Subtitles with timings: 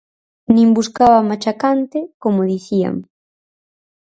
[0.55, 2.95] Nin buscaba machacante, como dicían.